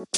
[0.00, 0.08] Green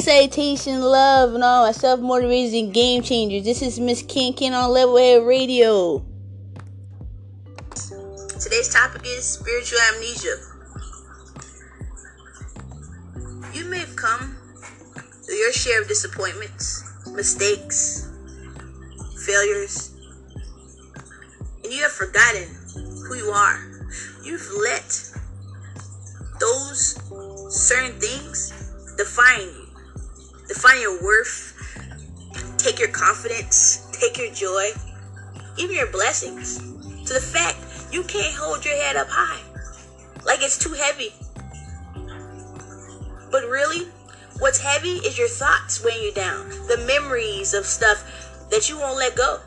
[0.00, 3.44] citation, love, and all my self motivating game changers.
[3.44, 6.02] This is Miss Ken Ken on Level Levelhead Radio.
[8.40, 10.36] Today's topic is spiritual amnesia.
[13.52, 14.39] You may have come
[15.40, 18.06] your share of disappointments, mistakes,
[19.24, 19.96] failures,
[21.64, 22.46] and you have forgotten
[23.08, 23.58] who you are.
[24.22, 24.84] You've let
[26.38, 27.00] those
[27.48, 28.50] certain things
[28.98, 29.66] define you,
[30.46, 31.56] define your worth,
[32.58, 34.68] take your confidence, take your joy,
[35.56, 36.58] even your blessings,
[37.06, 37.56] to the fact
[37.90, 39.40] you can't hold your head up high
[40.26, 41.14] like it's too heavy.
[43.30, 43.86] But really,
[44.40, 48.98] what's heavy is your thoughts weighing you down, the memories of stuff that you won't
[48.98, 49.38] let go.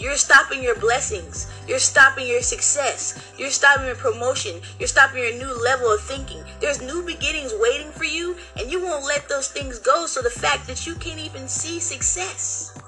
[0.00, 1.52] You're stopping your blessings.
[1.68, 3.22] You're stopping your success.
[3.36, 4.62] You're stopping your promotion.
[4.78, 6.42] You're stopping your new level of thinking.
[6.58, 10.06] There's new beginnings waiting for you, and you won't let those things go.
[10.06, 12.78] So the fact that you can't even see success.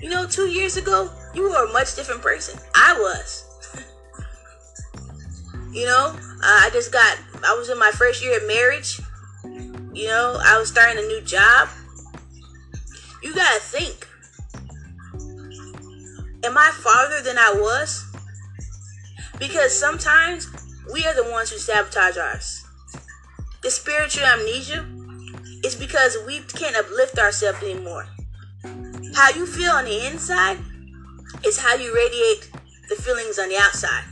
[0.00, 2.58] You know, two years ago, you were a much different person.
[2.74, 3.44] I was.
[5.72, 9.00] you know, I just got, I was in my first year of marriage.
[9.44, 11.68] You know, I was starting a new job.
[13.22, 14.08] You gotta think
[16.44, 18.04] am I farther than I was?
[19.38, 20.48] Because sometimes
[20.92, 22.64] we are the ones who sabotage ours.
[23.62, 24.86] The spiritual amnesia
[25.64, 28.06] is because we can't uplift ourselves anymore.
[29.14, 30.58] How you feel on the inside
[31.44, 32.50] is how you radiate
[32.88, 34.04] the feelings on the outside.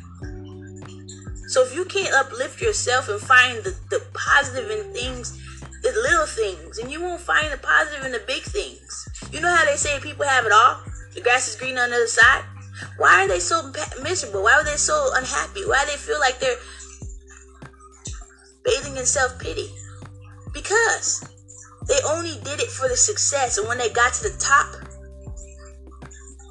[1.48, 5.39] So if you can't uplift yourself and find the, the positive in things,
[5.83, 9.08] the little things, and you won't find the positive in the big things.
[9.30, 10.83] You know how they say people have it all?
[11.14, 12.44] The grass is green on the other side.
[12.98, 13.72] Why are they so
[14.03, 14.43] miserable?
[14.43, 15.65] Why are they so unhappy?
[15.65, 16.59] Why do they feel like they're
[18.65, 19.69] bathing in self pity?
[20.53, 21.22] Because
[21.88, 24.66] they only did it for the success, and when they got to the top,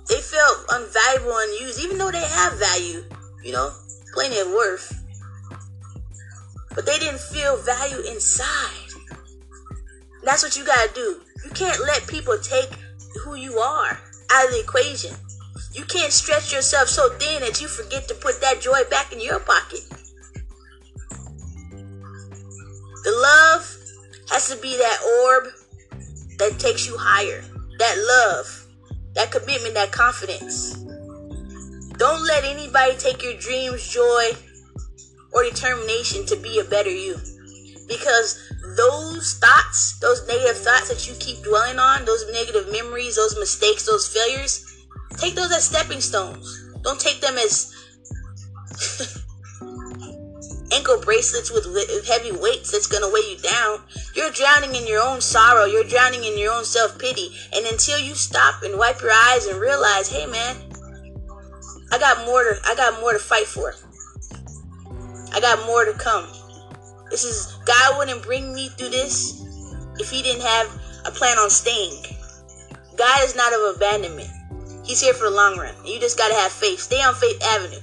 [0.08, 3.04] they felt unvaluable and used, even though they have value,
[3.44, 3.72] you know,
[4.16, 5.04] plenty of worth.
[6.74, 8.90] But they didn't feel value inside.
[10.24, 11.22] That's what you gotta do.
[11.44, 12.70] You can't let people take
[13.24, 14.00] who you are
[14.32, 15.16] out of the equation.
[15.74, 19.22] You can't stretch yourself so thin that you forget to put that joy back in
[19.22, 19.82] your pocket.
[23.04, 23.78] The love
[24.32, 25.54] has to be that orb
[26.40, 27.44] that takes you higher.
[27.78, 28.68] That love,
[29.14, 30.85] that commitment, that confidence.
[31.98, 34.32] Don't let anybody take your dreams, joy,
[35.34, 37.16] or determination to be a better you.
[37.88, 38.40] Because
[38.76, 43.86] those thoughts, those negative thoughts that you keep dwelling on, those negative memories, those mistakes,
[43.86, 44.66] those failures,
[45.18, 46.74] take those as stepping stones.
[46.82, 47.74] Don't take them as
[50.72, 51.66] ankle bracelets with
[52.08, 53.82] heavy weights that's going to weigh you down.
[54.16, 55.66] You're drowning in your own sorrow.
[55.66, 57.30] You're drowning in your own self pity.
[57.54, 60.56] And until you stop and wipe your eyes and realize, hey man,
[61.92, 63.74] I got more to I got more to fight for.
[65.34, 66.28] I got more to come.
[67.10, 69.42] This is God wouldn't bring me through this
[70.00, 70.68] if He didn't have
[71.06, 72.04] a plan on staying.
[72.98, 74.30] God is not of abandonment.
[74.84, 75.74] He's here for the long run.
[75.84, 76.80] You just gotta have faith.
[76.80, 77.82] Stay on Faith Avenue.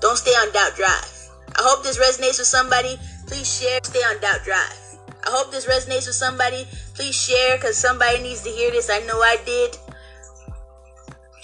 [0.00, 1.30] Don't stay on Doubt Drive.
[1.54, 2.98] I hope this resonates with somebody.
[3.26, 3.78] Please share.
[3.84, 4.98] Stay on Doubt Drive.
[5.24, 6.66] I hope this resonates with somebody.
[6.94, 8.90] Please share because somebody needs to hear this.
[8.90, 9.76] I know I did.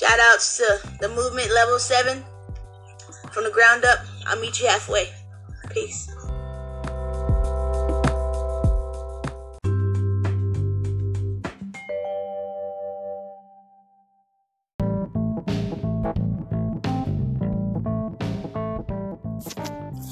[0.09, 2.25] Shout outs to the movement level 7
[3.31, 3.99] from the ground up.
[4.27, 5.13] I'll meet you halfway.
[5.69, 6.09] Peace.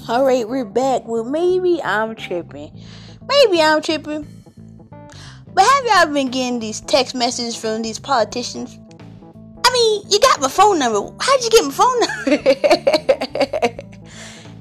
[0.09, 1.09] All right, we're back.
[1.09, 2.79] Well, maybe I'm tripping.
[3.27, 4.27] Maybe I'm tripping.
[5.55, 8.79] But have y'all been getting these text messages from these politicians?
[10.09, 11.01] You got my phone number.
[11.21, 13.83] How'd you get my phone number?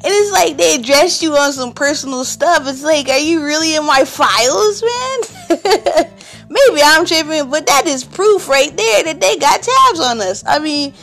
[0.06, 2.68] And it's like they address you on some personal stuff.
[2.68, 6.10] It's like, are you really in my files, man?
[6.48, 10.44] Maybe I'm tripping, but that is proof right there that they got tabs on us.
[10.46, 10.94] I mean,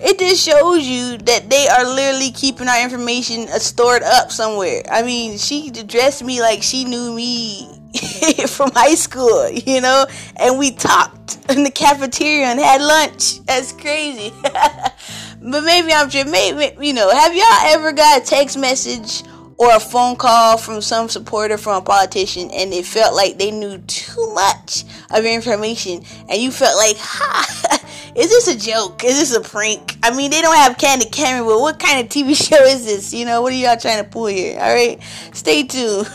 [0.00, 4.80] it just shows you that they are literally keeping our information uh, stored up somewhere.
[4.90, 7.68] I mean, she addressed me like she knew me
[8.48, 10.06] from high school, you know,
[10.36, 11.17] and we talked
[11.48, 13.44] in the cafeteria and had lunch.
[13.46, 14.32] That's crazy.
[14.42, 19.22] but maybe I'm just maybe you know, have y'all ever got a text message
[19.56, 23.50] or a phone call from some supporter from a politician and it felt like they
[23.50, 27.84] knew too much of your information and you felt like ha
[28.14, 29.04] is this a joke?
[29.04, 29.96] Is this a prank?
[30.02, 33.12] I mean they don't have candid camera but what kind of tv show is this?
[33.12, 34.58] You know what are y'all trying to pull here?
[34.60, 35.00] All right?
[35.32, 36.08] Stay tuned.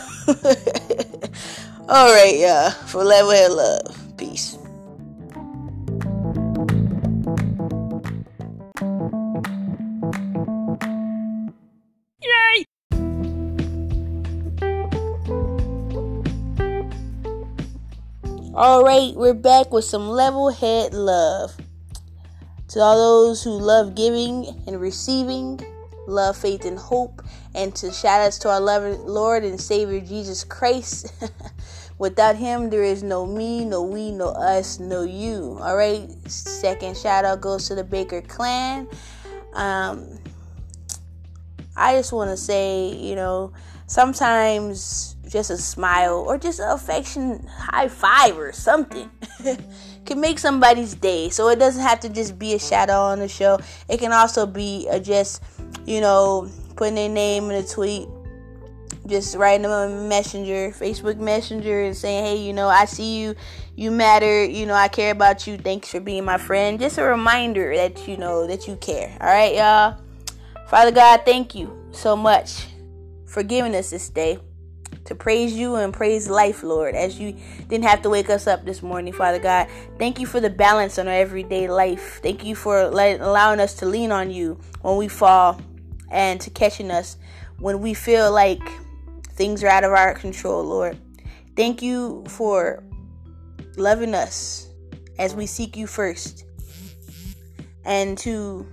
[1.86, 2.70] All right y'all.
[2.70, 4.16] For level head love.
[4.16, 4.56] Peace
[18.56, 21.56] All right, we're back with some level head love.
[22.68, 25.58] To all those who love giving and receiving,
[26.06, 27.20] love, faith, and hope,
[27.56, 31.12] and to shout outs to our Lord and Savior Jesus Christ.
[31.98, 35.58] Without Him, there is no me, no we, no us, no you.
[35.60, 38.86] All right, second shout out goes to the Baker clan.
[39.54, 40.20] Um,
[41.76, 43.52] I just want to say, you know,
[43.88, 49.10] sometimes just a smile or just an affection high five or something
[50.06, 51.28] can make somebody's day.
[51.30, 53.58] So it doesn't have to just be a shout out on the show.
[53.88, 55.42] It can also be a just,
[55.86, 58.06] you know, putting their name in a tweet,
[59.06, 63.34] just writing them a messenger, Facebook Messenger, and saying, hey, you know, I see you,
[63.76, 65.56] you matter, you know, I care about you.
[65.56, 66.78] Thanks for being my friend.
[66.78, 69.16] Just a reminder that you know that you care.
[69.20, 70.00] All right, y'all.
[70.68, 72.66] Father God, thank you so much
[73.26, 74.38] for giving us this day
[75.04, 77.36] to praise you and praise life, Lord, as you
[77.68, 79.68] didn't have to wake us up this morning, Father God.
[79.98, 82.20] Thank you for the balance in our everyday life.
[82.22, 85.60] Thank you for letting, allowing us to lean on you when we fall
[86.10, 87.16] and to catching us
[87.58, 88.62] when we feel like
[89.30, 90.98] things are out of our control, Lord.
[91.56, 92.82] Thank you for
[93.76, 94.68] loving us
[95.18, 96.44] as we seek you first
[97.84, 98.66] and to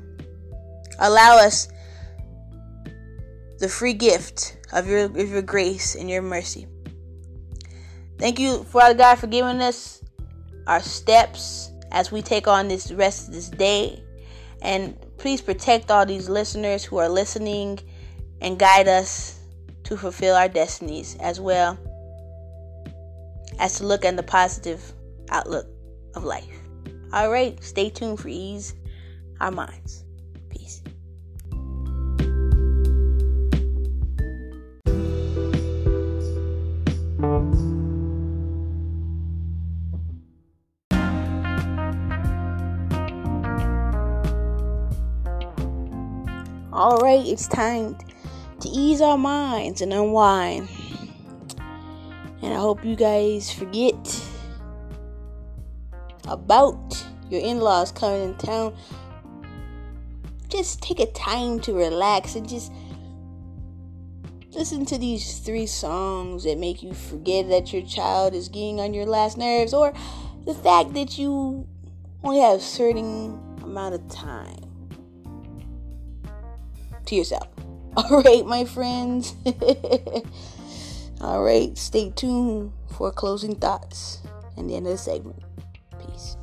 [1.00, 1.68] allow us
[3.59, 6.68] the free gift of your, of your grace and your mercy.
[8.18, 10.03] Thank you, Father God, for giving us
[10.68, 14.03] our steps as we take on this rest of this day.
[14.62, 17.79] And please protect all these listeners who are listening
[18.41, 19.39] and guide us
[19.83, 21.77] to fulfill our destinies as well
[23.59, 24.94] as to look at the positive
[25.29, 25.68] outlook
[26.15, 26.45] of life.
[27.13, 28.73] All right, stay tuned for Ease
[29.39, 30.03] Our Minds.
[30.50, 30.81] Peace.
[47.12, 47.98] Right, it's time
[48.62, 50.69] to ease our minds and unwind.
[52.42, 54.25] And I hope you guys forget
[56.25, 58.74] about your in laws coming in town.
[60.48, 62.72] Just take a time to relax and just
[64.54, 68.94] listen to these three songs that make you forget that your child is getting on
[68.94, 69.92] your last nerves or
[70.46, 71.68] the fact that you
[72.24, 74.70] only have a certain amount of time
[77.12, 77.48] to yourself.
[77.98, 79.36] All right, my friends.
[81.22, 84.19] All right, stay tuned for closing thoughts
[84.58, 85.44] and the end of the segment.
[86.00, 86.38] Peace.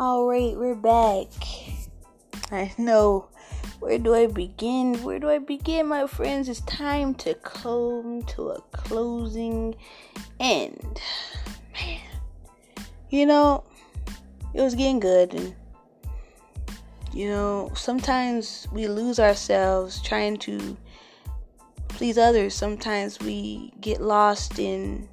[0.00, 1.28] All right, we're back.
[2.50, 3.28] I know
[3.80, 5.02] where do I begin?
[5.04, 6.48] Where do I begin, my friends?
[6.48, 9.76] It's time to come to a closing
[10.40, 11.00] end.
[11.74, 12.00] Man,
[13.10, 13.64] you know,
[14.52, 15.54] it was getting good, and
[17.12, 20.76] you know, sometimes we lose ourselves trying to
[21.88, 22.54] please others.
[22.54, 25.08] Sometimes we get lost in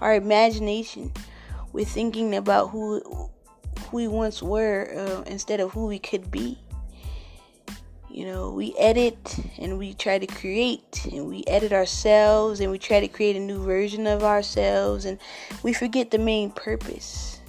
[0.00, 1.12] our imagination.
[1.72, 6.61] We're thinking about who who we once were uh, instead of who we could be
[8.12, 12.78] you know, we edit and we try to create and we edit ourselves and we
[12.78, 15.18] try to create a new version of ourselves and
[15.62, 17.40] we forget the main purpose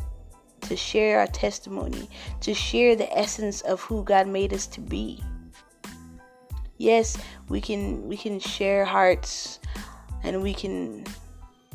[0.61, 5.21] to share our testimony, to share the essence of who God made us to be.
[6.77, 7.17] Yes,
[7.49, 9.59] we can we can share hearts
[10.23, 11.05] and we can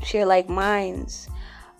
[0.03, 1.29] share like minds,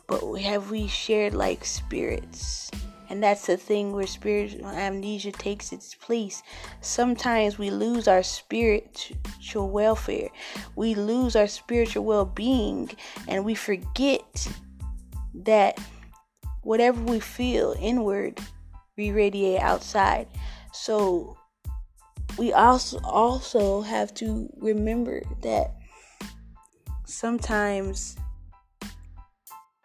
[0.07, 2.71] but have we shared like spirits?
[3.11, 6.43] And that's the thing where spiritual amnesia takes its place.
[6.81, 10.29] Sometimes we lose our spiritual welfare,
[10.77, 12.91] we lose our spiritual well being,
[13.27, 14.49] and we forget
[15.35, 15.79] that
[16.63, 18.41] whatever we feel inward,
[18.97, 20.29] we radiate outside.
[20.73, 21.39] So
[22.37, 25.75] we also also have to remember that
[27.07, 28.17] sometimes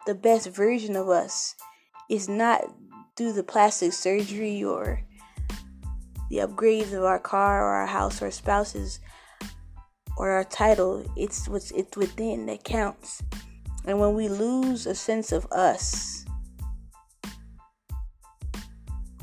[0.06, 1.54] the best version of us
[2.10, 2.64] is not
[3.16, 5.02] through the plastic surgery or
[6.30, 9.00] the upgrades of our car or our house or spouses
[10.16, 11.04] or our title.
[11.16, 13.22] It's what's it's within that counts.
[13.86, 16.24] And when we lose a sense of us,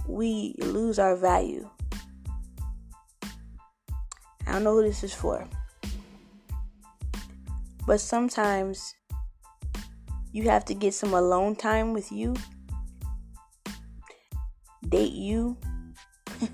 [0.08, 1.70] we lose our value.
[4.46, 5.48] I don't know who this is for.
[7.88, 8.94] But sometimes
[10.32, 12.36] you have to get some alone time with you,
[15.02, 15.58] date you,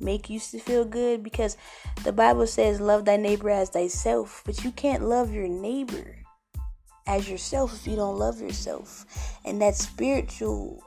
[0.00, 1.56] make you feel good because
[2.04, 6.16] the Bible says, Love thy neighbor as thyself, but you can't love your neighbor
[7.06, 9.04] as yourself if you don't love yourself.
[9.44, 10.82] And that spiritual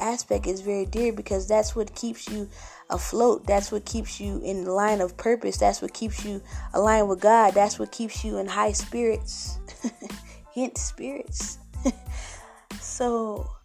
[0.00, 2.48] aspect is very dear because that's what keeps you
[2.88, 3.46] afloat.
[3.46, 5.58] That's what keeps you in the line of purpose.
[5.58, 6.40] That's what keeps you
[6.72, 7.52] aligned with God.
[7.52, 9.58] That's what keeps you in high spirits.
[10.54, 11.58] Hint spirits.
[12.80, 13.55] so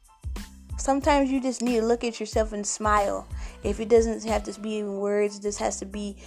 [0.81, 3.27] sometimes you just need to look at yourself and smile.
[3.63, 6.17] If it doesn't have to be in words, this has to be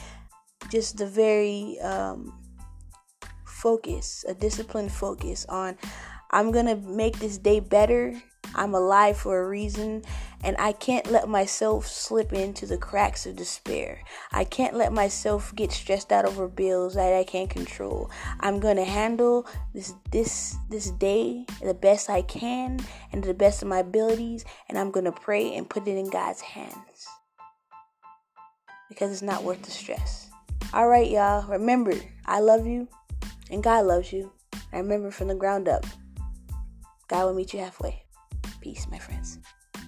[0.70, 2.32] just the very um,
[3.44, 5.76] focus, a disciplined focus on
[6.30, 8.20] I'm going to make this day better.
[8.54, 10.02] I'm alive for a reason,
[10.44, 14.02] and I can't let myself slip into the cracks of despair.
[14.30, 18.10] I can't let myself get stressed out over bills that I can't control.
[18.40, 22.78] I'm going to handle this this this day the best I can
[23.12, 25.96] and to the best of my abilities, and I'm going to pray and put it
[25.96, 27.08] in God's hands.
[28.88, 30.30] Because it's not worth the stress.
[30.74, 31.48] All right, y'all.
[31.48, 31.94] Remember,
[32.26, 32.86] I love you
[33.50, 34.30] and God loves you.
[34.72, 35.86] I remember from the ground up,
[37.08, 38.04] God will meet you halfway.
[38.60, 39.38] Peace, my friends.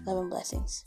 [0.06, 0.84] Love and blessings.